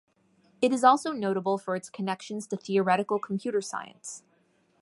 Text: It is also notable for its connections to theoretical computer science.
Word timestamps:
It 0.63 0.73
is 0.73 0.83
also 0.83 1.11
notable 1.11 1.59
for 1.59 1.75
its 1.75 1.87
connections 1.87 2.47
to 2.47 2.57
theoretical 2.57 3.19
computer 3.19 3.61
science. 3.61 4.23